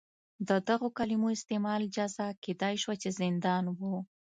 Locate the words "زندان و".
3.21-3.79